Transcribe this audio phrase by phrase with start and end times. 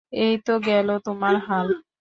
[0.13, 1.67] এই তো গেল তোমার হাল।